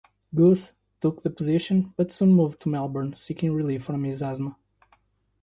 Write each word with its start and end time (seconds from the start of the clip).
Goethe 0.33 0.73
took 0.99 1.21
the 1.21 1.29
position 1.29 1.93
but 1.95 2.11
soon 2.11 2.33
moved 2.33 2.59
to 2.61 2.69
Melbourne 2.69 3.15
seeking 3.15 3.53
relief 3.53 3.83
from 3.85 4.03
his 4.03 4.23
asthma. 4.23 4.57